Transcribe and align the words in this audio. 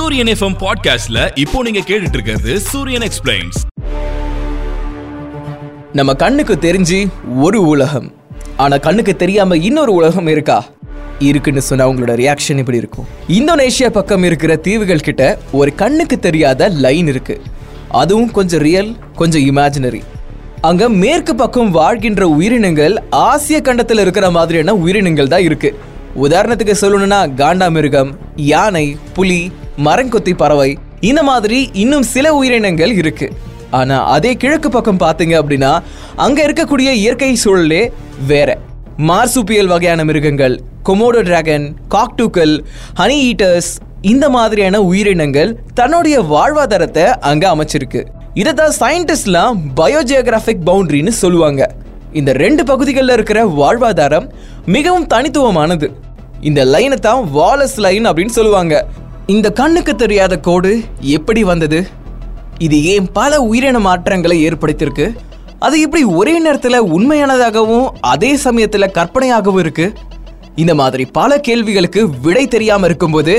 சூரியன் 0.00 0.26
எஃப்எம் 0.26 0.54
பாட்காஸ்ட்ல 0.60 1.38
இப்போ 1.38 1.62
நீங்க 1.62 1.78
கேட்டுட்டு 1.78 2.12
இருக்கிறது 2.12 2.60
சூரியன் 2.60 3.02
எக்ஸ்பிளைன்ஸ் 3.02 3.58
நம்ம 5.92 6.14
கண்ணுக்கு 6.14 6.58
தெரிஞ்சு 6.60 7.08
ஒரு 7.36 7.66
உலகம். 7.66 8.12
ஆனா 8.56 8.76
கண்ணுக்கு 8.76 9.16
தெரியாம 9.16 9.56
இன்னொரு 9.56 9.92
உலகம் 9.92 10.26
இருக்கா? 10.26 10.64
இருக்குன்னு 11.18 11.60
சொன்னா 11.60 11.88
அவங்களோட 11.88 12.14
ரியாக்ஷன் 12.22 12.58
இப்படி 12.58 12.76
இருக்கும்? 12.76 13.06
இந்தோனேஷியா 13.28 13.88
பக்கம் 13.88 14.22
இருக்கிற 14.22 14.56
தீவுகள் 14.56 15.00
கிட்ட 15.00 15.38
ஒரு 15.52 15.74
கண்ணுக்கு 15.74 16.18
தெரியாத 16.18 16.68
லைன் 16.68 17.06
இருக்கு. 17.06 17.40
அதுவும் 17.88 18.30
கொஞ்சம் 18.30 18.60
ரியல் 18.60 18.96
கொஞ்சம் 19.14 19.42
இமேஜினரி 19.42 20.02
அங்க 20.60 20.88
மேற்கு 20.88 21.34
பக்கம் 21.34 21.70
வாழ்கின்ற 21.70 22.28
உயிரினங்கள் 22.28 22.96
ஆசிய 23.10 23.60
கண்டத்தில் 23.60 23.98
இருக்கிற 23.98 24.30
மாதிரியான 24.30 24.74
உயிரினங்கள் 24.74 25.28
தான் 25.28 25.42
இருக்கு. 25.42 25.78
உதாரணத்துக்கு 26.16 26.74
சொல்லணும்னா 26.80 27.18
காண்டாமிருகம் 27.36 28.12
யானை 28.36 28.96
புலி 29.14 29.52
மரங்கொத்தி 29.76 30.34
பறவை. 30.34 30.78
இந்த 31.00 31.22
மாதிரி 31.22 31.70
இன்னும் 31.72 32.02
சில 32.02 32.34
உயிரினங்கள் 32.34 32.92
இருக்கு. 32.92 33.32
ஆனா 33.70 34.04
அதே 34.04 34.34
கிழக்கு 34.34 34.68
பக்கம் 34.70 34.98
பாத்தீங்க 34.98 35.34
அப்படின்னா 35.40 35.82
அங்க 36.16 36.46
இருக்கக்கூடிய 36.46 36.90
இயற்கை 37.02 37.36
சூழலே 37.44 37.92
வேற. 38.26 38.58
மார்சுப்பியல் 38.98 39.66
வகையான 39.66 40.04
மிருகங்கள் 40.04 40.60
கொமோடோ 40.84 41.20
டிராகன் 41.22 41.76
காக்டூக்கல் 41.94 42.54
ஹனி 42.98 43.18
ஈட்டர்ஸ் 43.30 43.70
இந்த 44.00 44.30
மாதிரியான 44.30 44.82
உயிரினங்கள் 44.82 45.58
தன்னுடைய 45.74 46.20
வாழ்வாதாரத்தை 46.20 47.04
அங்க 47.30 47.44
அமைச்சிருக்கு. 47.54 48.02
இதை 48.34 48.52
தான் 48.52 48.74
சயின்டிஸ்ட்லாம் 48.80 49.56
பயோஜியோகிராஃபிக் 49.76 50.66
பவுண்டரின்னு 50.66 51.08
சொல்லுவாங்க. 51.08 51.70
இந்த 52.12 52.32
ரெண்டு 52.32 52.64
பகுதிகளில் 52.64 53.12
இருக்கிற 53.12 53.44
வாழ்வாதாரம் 53.44 54.28
மிகவும் 54.66 55.06
தனித்துவமானது. 55.06 55.88
இந்த 56.40 56.64
லைனை 56.64 56.94
தான் 56.94 57.30
வாலஸ் 57.34 57.76
லைன் 57.76 58.06
அப்படின்னு 58.06 58.36
சொல்லுவாங்க. 58.38 58.86
இந்த 59.32 59.48
கண்ணுக்கு 59.58 59.92
தெரியாத 59.94 60.34
கோடு 60.46 60.70
எப்படி 61.16 61.42
வந்தது? 61.44 61.78
இது 62.66 62.76
ஏன் 62.92 63.06
பல 63.12 63.40
உயிரின 63.42 63.78
மாற்றங்களை 63.78 64.36
ஏற்படுத்தியிருக்கு? 64.48 65.06
அது 65.58 65.76
எப்படி 65.80 66.02
ஒரே 66.20 66.34
நேரத்தில் 66.38 66.86
உண்மையானதாகவும் 66.94 67.86
அதே 68.12 68.30
சமயத்தில் 68.44 68.94
கற்பனையாகவும் 68.94 69.58
இருக்கு? 69.58 69.86
இந்த 70.54 70.74
மாதிரி 70.80 71.04
பல 71.18 71.38
கேள்விகளுக்கு 71.38 72.02
விடை 72.22 72.44
தெரியாம 72.54 72.84
இருக்கும்போது 72.84 73.34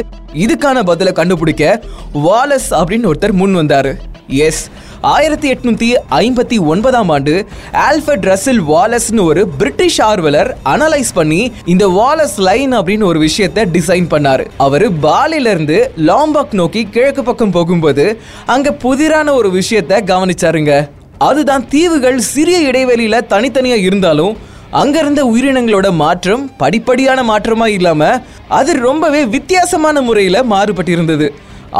இதுக்கான 0.46 0.84
பதிலை 0.92 1.14
கண்டுபிடிக்க 1.14 1.84
வாலஸ் 2.28 2.70
அப்படின்னு 2.82 3.10
ஒருத்தர் 3.12 3.40
முன் 3.42 3.56
வந்தாரு. 3.56 3.94
எஸ் 4.28 4.64
ஆயிரத்தி 5.10 5.52
எட்நூத்தி 5.52 5.96
ஐம்பத்தி 6.10 6.60
ஒன்பதாம் 6.60 7.10
ஆண்டு 7.10 7.48
ஆல்ஃபர்ட் 7.72 8.26
ரசில் 8.32 8.60
வாலஸ்னு 8.68 9.24
ஒரு 9.24 9.48
பிரிட்டிஷ் 9.48 10.02
ஆர்வலர் 10.02 10.58
அனலைஸ் 10.66 11.10
பண்ணி 11.14 11.52
இந்த 11.66 11.88
வாலஸ் 11.88 12.36
லைன் 12.38 12.74
அப்படின்னு 12.74 13.04
ஒரு 13.04 13.20
விஷயத்தை 13.20 13.64
டிசைன் 13.66 14.08
பண்ணாரு. 14.12 14.46
அவரு 14.58 14.90
பாலில 15.02 15.52
இருந்து 15.54 15.92
லாம்பாக் 15.98 16.54
நோக்கி 16.54 16.84
கிழக்கு 16.84 17.24
பக்கம் 17.24 17.52
போகும்போது 17.52 18.22
அங்க 18.46 18.72
புதிரான 18.72 19.34
ஒரு 19.34 19.52
விஷயத்தை 19.52 19.98
கவனிச்சாருங்க. 19.98 20.90
அதுதான் 21.18 21.68
தீவுகள் 21.68 22.20
சிறிய 22.20 22.72
இடைவெளியில 22.72 23.22
தனித்தனியா 23.30 23.80
இருந்தாலும் 23.88 24.38
அங்கிருந்த 24.72 25.24
உயிரினங்களோட 25.24 25.94
மாற்றம் 25.94 26.52
படிப்படியான 26.60 27.24
மாற்றமா 27.24 27.66
இல்லாம 27.66 28.22
அது 28.48 28.80
ரொம்பவே 28.80 29.26
வித்தியாசமான 29.26 30.02
முறையில 30.02 30.44
மாறுபட்டிருந்தது. 30.44 31.30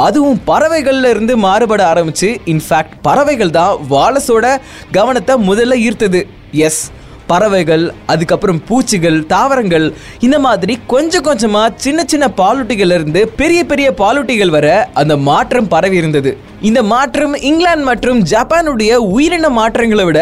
அதுவும் 0.06 0.42
பறவைகள்ல 0.48 1.10
இருந்து 1.14 1.34
மாறுபட 1.38 1.82
ஆரம்பிச்சு 1.94 2.30
இன்ஃபேக்ட் 2.54 2.98
பறவைகள் 3.02 3.56
தான் 3.60 3.78
வாலஸோட 3.94 4.58
கவனத்தை 4.98 5.36
முதல்ல 5.50 5.80
ஈர்த்தது. 5.88 6.22
எஸ் 6.68 6.84
பறவைகள் 7.32 7.84
அதுக்கப்புறம் 8.12 8.62
பூச்சிகள் 8.68 9.18
தாவரங்கள் 9.26 9.86
இந்த 10.20 10.38
மாதிரி 10.46 10.74
கொஞ்சம் 10.94 11.26
கொஞ்சமாக 11.28 11.74
சின்ன 11.76 12.04
சின்ன 12.12 12.26
பாலூட்டிகள் 12.40 12.94
இருந்து 12.96 13.22
பெரிய 13.42 13.62
பெரிய 13.66 13.88
பாலூட்டிகள் 14.02 14.54
வர 14.56 14.68
அந்த 15.02 15.14
மாற்றம் 15.18 15.68
பரவி 15.68 15.98
இருந்தது. 16.02 16.32
இந்த 16.70 16.84
மாற்றம் 16.94 17.36
இங்கிலாந்து 17.50 17.86
மற்றும் 17.92 18.20
ஜப்பானுடைய 18.34 18.94
உயிரின 19.16 19.50
மாற்றங்களை 19.60 20.06
விட 20.06 20.22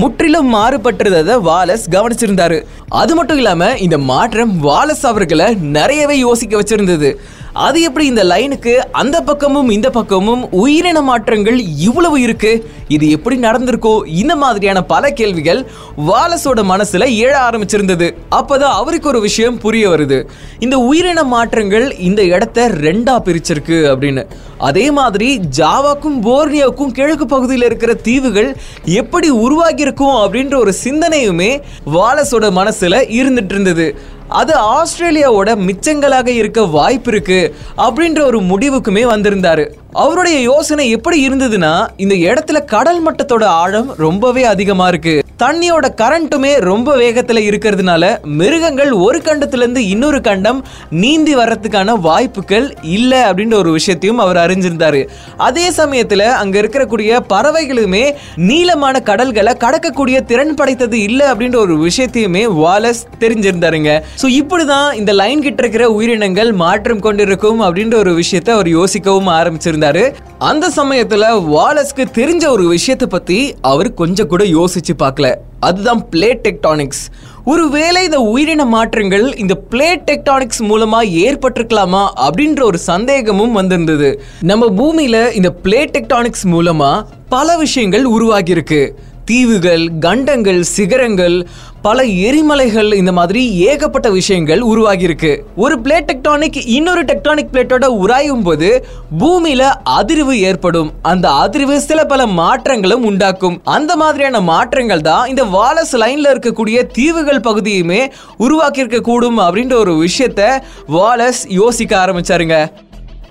முற்றிலும் 0.00 0.54
மாறுபட்டிருந்ததை 0.54 1.34
வாலஸ் 1.48 1.84
கவனிச்சிருந்தாரு. 1.94 2.60
அது 2.88 3.14
மட்டும் 3.14 3.36
இல்லாம 3.36 3.68
இந்த 3.86 3.98
மாற்றம் 4.12 4.54
வாலஸ் 4.68 5.04
அவர்களை 5.10 5.54
நிறையவே 5.54 6.18
யோசிக்க 6.18 6.62
வச்சிருந்தது. 6.62 7.10
அது 7.56 7.82
எப்படி 7.82 8.06
இந்த 8.06 8.24
லைனுக்கு 8.24 8.72
அந்த 8.92 9.22
பக்கமும் 9.22 9.68
இந்த 9.68 9.90
பக்கமும் 9.90 10.52
உயிரின 10.52 11.00
மாற்றங்கள் 11.00 11.60
இவ்வளவு 11.78 12.20
இருக்கு? 12.20 12.70
இது 12.88 13.10
எப்படி 13.10 13.36
நடந்திருக்கோ? 13.36 14.06
இந்த 14.06 14.36
மாதிரியான 14.36 14.82
பல 14.82 15.10
கேள்விகள் 15.10 15.66
வாலஸோட 15.98 16.62
மனசுல 16.72 17.06
எழ 17.22 17.32
ஆரம்பிச்சிருந்தது. 17.48 18.14
அப்பதான் 18.30 18.76
அவருக்கு 18.80 19.08
ஒரு 19.08 19.20
விஷயம் 19.20 19.58
புரிய 19.58 19.90
வருது. 19.90 20.28
இந்த 20.58 20.78
உயிரின 20.78 21.24
மாற்றங்கள் 21.24 21.96
இந்த 21.96 22.24
இடத்த 22.24 22.68
ரெண்டா 22.68 23.14
பிரிச்சிருக்கு 23.24 23.78
அப்படின்னு. 23.92 24.24
அதே 24.58 24.90
மாதிரி 24.90 25.40
ஜாவாக்கும் 25.56 26.20
போர்னியாவுக்கும் 26.22 26.92
கிழக்கு 26.92 27.26
பகுதியில் 27.26 27.64
இருக்கிற 27.64 27.94
தீவுகள் 27.94 28.56
எப்படி 28.84 29.30
உருவாகி 29.30 29.82
இருக்கும் 29.82 30.14
அப்படின்ற 30.14 30.56
ஒரு 30.56 30.74
சிந்தனையுமே 30.84 31.62
வாலஸோட 31.94 32.50
மனசுல 32.60 33.00
இருந்துட்டு 33.20 33.54
இருந்தது. 33.56 34.14
அது 34.28 34.54
ஆஸ்திரேலியாவோட 34.58 35.68
மிச்சங்களாக 35.68 36.26
இருக்க 36.26 36.64
வாய்ப்பு 36.64 37.10
இருக்கு 37.10 37.54
அப்படின்ற 37.78 38.22
ஒரு 38.24 38.40
முடிவுக்குமே 38.40 39.02
வந்திருந்தாரு. 39.06 39.72
அவருடைய 39.92 40.38
யோசனை 40.38 40.90
எப்படி 40.90 41.28
இருந்ததுன்னா 41.28 41.88
இந்த 41.96 42.14
இடத்துல 42.14 42.64
கடல் 42.64 43.00
மட்டத்தோட 43.06 43.44
ஆழம் 43.44 43.94
ரொம்பவே 43.96 44.44
அதிகமா 44.44 44.88
இருக்கு. 44.88 45.24
தண்ணியோட 45.42 45.88
கரண்ட்டுமே 45.96 46.60
ரொம்ப 46.60 46.96
வேகத்துல 46.96 47.40
இருக்கிறதுனால 47.48 48.22
மிருகங்கள் 48.22 48.92
ஒரு 48.92 49.18
கண்டத்துல 49.18 49.56
இருந்து 49.56 49.88
இன்னொரு 49.88 50.20
கண்டம் 50.20 50.64
நீந்தி 50.90 51.36
வர்றதுக்கான 51.36 51.98
வாய்ப்புகள் 52.00 52.76
இல்லை 52.82 53.18
அப்படின்ற 53.18 53.54
ஒரு 53.54 53.70
விஷயத்தையும் 53.70 54.18
அவர் 54.18 54.36
அறிஞ்சிருந்தாரு. 54.36 55.08
அதே 55.36 55.70
சமயத்துல 55.70 56.18
அங்க 56.18 56.60
இருக்கக்கூடிய 56.60 57.20
பறவைகளுமே 57.28 58.14
நீளமான 58.36 59.00
கடல்களை 59.00 59.52
கடக்கக்கூடிய 59.52 60.24
திறன் 60.24 60.54
படைத்தது 60.54 61.02
இல்லை 61.02 61.26
அப்படின்ற 61.26 61.56
ஒரு 61.56 61.76
விஷயத்தையுமே 61.76 62.44
வாலஸ் 62.46 63.02
தெரிஞ்சிருந்தாருங்க. 63.20 64.02
ஸோ 64.20 64.26
இப்படிதான் 64.40 64.94
இந்த 64.94 65.12
லைன் 65.12 65.42
கிட்ட 65.42 65.62
இருக்கிற 65.62 65.90
உயிரினங்கள் 65.90 66.50
மாற்றம் 66.52 67.00
கொண்டிருக்கும் 67.00 67.58
அப்படின்ற 67.60 67.94
ஒரு 67.94 68.12
விஷயத்த 68.20 68.48
அவர் 68.48 68.68
யோசிக்கவும் 68.68 69.28
ஆரம்பிச்சிருந்தாரு. 69.38 70.04
அந்த 70.38 70.70
சமயத்துல 70.76 71.24
வாலஸ்க்கு 71.54 72.04
தெரிஞ்ச 72.18 72.44
ஒரு 72.48 72.64
விஷயத்தை 72.66 73.08
பத்தி 73.08 73.54
அவர் 73.60 73.94
கொஞ்சம் 73.94 74.26
கூட 74.26 74.44
யோசிச்சு 74.44 74.94
பார்க்கல. 75.02 75.34
அதுதான் 75.60 76.00
பிளேட் 76.12 76.40
டெக்டானிக்ஸ் 76.46 77.02
ஒருவேளை 77.44 78.04
இந்த 78.04 78.20
உயிரின 78.20 78.64
மாற்றங்கள் 78.64 79.26
இந்த 79.36 79.54
பிளேட் 79.70 80.06
டெக்டானிக்ஸ் 80.10 80.62
மூலமா 80.70 81.00
ஏற்பட்டிருக்கலாமா 81.26 82.04
அப்படின்ற 82.26 82.62
ஒரு 82.62 82.78
சந்தேகமும் 82.78 83.52
வந்திருந்தது. 83.52 84.08
நம்ம 84.40 84.70
பூமியில 84.80 85.34
இந்த 85.34 85.50
பிளேட் 85.64 85.94
டெக்டானிக்ஸ் 85.96 86.46
மூலமா 86.54 87.02
பல 87.28 87.56
விஷயங்கள் 87.56 88.06
உருவாகியிருக்கு. 88.06 88.80
தீவுகள் 89.26 89.84
கண்டங்கள் 90.00 90.62
சிகரங்கள் 90.62 91.46
பல 91.82 92.02
எரிமலைகள் 92.02 92.94
இந்த 92.94 93.12
மாதிரி 93.12 93.54
ஏகப்பட்ட 93.66 94.10
விஷயங்கள் 94.10 94.60
உருவாகியிருக்கு. 94.60 95.40
ஒரு 95.56 95.78
பிளேட் 95.84 96.08
டெக்டானிக் 96.10 96.58
இன்னொரு 96.64 97.04
டெக்டானிக் 97.04 97.50
பிளேட்டோட 97.52 97.86
உராயும் 98.02 98.42
போது 98.42 98.86
பூமியில 99.18 99.62
அதிர்வு 100.00 100.32
ஏற்படும். 100.32 100.90
அந்த 101.02 101.28
அதிர்வு 101.28 101.76
சில 101.76 102.04
பல 102.04 102.26
மாற்றங்களும் 102.26 103.04
உண்டாக்கும். 103.04 103.60
அந்த 103.64 103.96
மாதிரியான 103.96 104.40
மாற்றங்கள் 104.40 105.00
தான் 105.00 105.28
இந்த 105.28 105.44
வாலஸ் 105.44 105.96
லைன்ல 105.96 106.32
இருக்கக்கூடிய 106.34 106.86
தீவுகள் 106.92 107.46
பகுதியுமே 107.48 108.06
உருவாக்கி 108.36 108.86
கூடும் 108.86 109.38
அப்படின்ற 109.38 109.74
ஒரு 109.74 110.08
விஷயத்த 110.08 110.60
வாலஸ் 110.88 111.42
யோசிக்க 111.48 112.06
ஆரம்பிச்சாருங்க. 112.06 112.66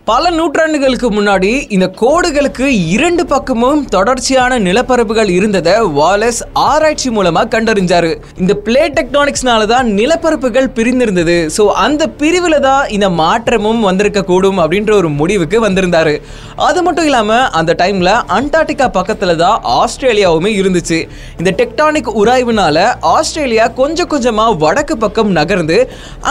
பல 0.10 0.24
நூற்றாண்டுகளுக்கு 0.38 1.08
முன்னாடி 1.16 1.50
இந்த 1.76 1.86
கோடுகளுக்கு 2.02 2.66
இரண்டு 2.96 3.24
பக்கமும் 3.32 3.80
தொடர்ச்சியான 3.96 4.60
நிலப்பரப்புகள் 4.66 5.30
இருந்ததை 5.36 5.74
வாலஸ் 5.96 6.42
ஆராய்ச்சி 6.66 7.10
மூலமா 7.16 7.42
கண்டறிஞ்சாரு. 7.54 8.12
இந்த 8.42 8.54
பிளே 8.66 8.84
டெக்டானிக்ஸ்னால 8.98 9.68
தான் 9.72 9.88
நிலப்பரப்புகள் 10.00 10.68
பிரிந்திருந்தது. 10.80 11.38
ஸோ 11.56 11.64
அந்த 11.86 12.04
பிரிவில் 12.20 12.58
தான் 12.68 12.84
இந்த 12.98 13.08
மாற்றமும் 13.22 13.82
வந்திருக்க 13.88 14.24
கூடும் 14.30 14.60
அப்படின்ற 14.64 14.94
ஒரு 15.00 15.10
முடிவுக்கு 15.22 15.60
வந்திருந்தாரு. 15.66 16.14
அது 16.68 16.84
மட்டும் 16.88 17.08
இல்லாம 17.10 17.40
அந்த 17.62 17.76
டைம்ல 17.82 18.14
அண்டார்டிகா 18.38 18.90
பக்கத்துல 19.00 19.38
தான் 19.44 19.58
ஆஸ்திரேலியாவுமே 19.80 20.54
இருந்துச்சு. 20.62 21.02
இந்த 21.40 21.54
டெக்டானிக் 21.64 22.14
உராய்வுனால 22.22 22.86
ஆஸ்திரேலியா 23.16 23.68
கொஞ்சம் 23.82 24.12
கொஞ்சமா 24.14 24.48
வடக்கு 24.66 24.98
பக்கம் 25.06 25.34
நகர்ந்து 25.40 25.80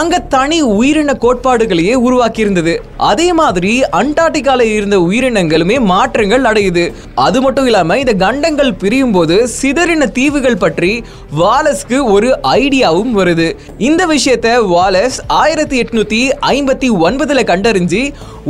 அங்க 0.03 0.23
தனி 0.37 0.61
உயிரின 0.79 1.17
கோட்பாடுகளையே 1.27 1.97
உருவாக்கி 2.07 2.45
இருந்தது 2.47 2.75
அதே 3.11 3.29
மாதிரி 3.43 3.63
அண்டார்டிகால 3.91 4.61
இருந்த 4.61 4.97
உயிரினங்களுமே 4.99 5.79
மாற்றங்கள் 5.79 6.41
அடையுது. 6.41 6.93
அது 7.15 7.41
மட்டும் 7.41 7.65
இல்லாம 7.65 7.97
இந்த 7.99 8.13
கண்டங்கள் 8.13 8.73
பிரியும் 8.73 9.11
போது 9.11 9.49
சிதறின 9.61 10.11
தீவுகள் 10.11 10.57
பற்றி 10.57 11.03
வாலஸ்க்கு 11.39 12.03
ஒரு 12.03 12.39
ஐடியாவும் 12.43 13.13
வருது. 13.19 13.47
இந்த 13.77 14.07
விஷயத்த 14.07 14.47
வாலஸ் 14.73 15.19
ஆயிரத்தி 15.27 15.81
எட்நூத்தி 15.81 16.21
ஐம்பத்தி 16.41 16.89
ஒன்பதுல 17.07 17.43
கண்டறிஞ்சு 17.51 18.01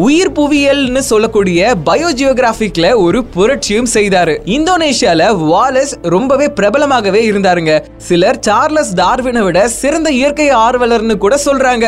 உயிர் 0.03 0.31
புவியியல்னு 0.38 1.01
சொல்லக்கூடிய 1.09 1.75
பயோஜியோகிராபிக்ல 1.86 2.88
ஒரு 3.03 3.19
புரட்சியும் 3.36 3.88
செய்தாரு. 3.94 4.33
இந்தோனேஷியால 4.56 5.27
வாலஸ் 5.51 5.94
ரொம்பவே 6.13 6.47
பிரபலமாகவே 6.57 7.21
இருந்தாருங்க. 7.30 7.74
சிலர் 8.07 8.39
சார்லஸ் 8.47 8.92
டார்வினை 8.95 9.44
விட 9.44 9.59
சிறந்த 9.68 10.12
இயற்கை 10.12 10.47
ஆர்வலர்னு 10.63 11.15
கூட 11.18 11.36
சொல்றாங்க. 11.45 11.86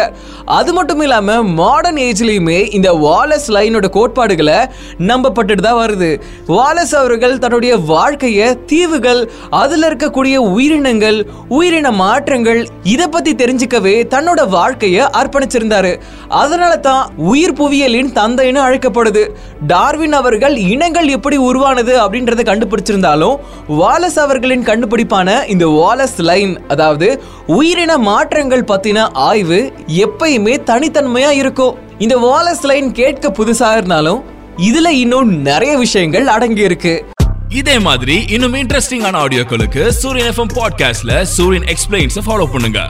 அது 0.59 0.73
மட்டும் 0.77 1.01
இல்லாம 1.01 1.35
மாடர்ன் 1.59 1.99
ஏஜ்லயுமே 2.05 2.73
இந்த 2.77 2.91
வாலஸ் 3.05 3.49
லைனோட 3.55 3.89
கோட்பாடுகளை 3.97 4.59
நம்பப்பட்டுட்டு 5.09 5.65
தான் 5.67 5.79
வருது. 5.83 6.11
வாலஸ் 6.47 6.95
அவர்கள் 7.01 7.37
தன்னுடைய 7.39 7.75
வாழ்க்கைய 7.91 8.65
தீவுகள் 8.65 9.21
அதுல 9.63 9.89
இருக்கக்கூடிய 9.89 10.35
உயிரினங்கள் 10.53 11.19
உயிரின 11.49 11.91
மாற்றங்கள் 12.03 12.63
இதை 12.95 13.07
பத்தி 13.07 13.33
தெரிஞ்சுக்கவே 13.43 13.97
தன்னோட 14.15 14.49
வாழ்க்கையை 14.57 15.03
அர்ப்பணிச்சிருந்தாரு. 15.21 15.93
அதனால 16.29 16.73
தான் 16.89 17.05
உயிர் 17.33 17.55
புவியியலின் 17.97 18.17
தந்தைன்னு 18.17 18.61
அழைக்கப்படுது. 18.67 19.29
டார்வின் 19.67 20.13
அவர்கள் 20.13 20.57
இனங்கள் 20.57 21.07
எப்படி 21.07 21.37
உருவானது 21.37 21.93
அப்படின்றத 22.03 22.41
கண்டுபிடிச்சிருந்தாலும் 22.49 23.35
வாலஸ் 23.69 24.19
அவர்களின் 24.19 24.65
கண்டுபிடிப்பான 24.65 25.49
இந்த 25.49 25.65
வாலஸ் 25.65 26.17
லைன் 26.17 26.67
அதாவது 26.67 27.23
உயிரின 27.47 27.97
மாற்றங்கள் 27.97 28.63
பத்தின 28.63 29.09
ஆய்வு 29.13 29.73
எப்பயுமே 29.87 30.55
தனித்தன்மையா 30.65 31.29
இருக்கும். 31.29 31.75
இந்த 31.97 32.17
வாலஸ் 32.17 32.65
லைன் 32.65 32.91
கேட்க 32.91 33.29
புதுசா 33.29 33.71
இருந்தாலும் 33.71 34.23
இதுல 34.57 34.87
இன்னும் 34.87 35.41
நிறைய 35.41 35.77
விஷயங்கள் 35.77 36.27
அடங்கி 36.27 36.61
இருக்கு. 36.61 37.05
இதே 37.49 37.79
மாதிரி 37.79 38.25
இன்னும் 38.29 38.53
இன்ட்ரெஸ்டிங்கான 38.53 39.17
ஆடியோக்களுக்கு 39.23 39.87
சூரியன் 39.87 40.33
எஃப்எம் 40.33 40.55
பாட்காஸ்ட்ல 40.55 41.21
சூரியன் 41.21 41.67
எக்ஸ்பிளைன்ஸ் 41.67 42.17
ஃபாலோ 42.25 42.45
பண்ணுங்க. 42.51 42.87